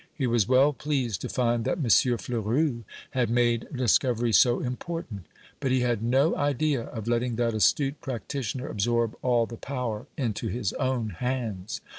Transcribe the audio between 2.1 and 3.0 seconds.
Fleurus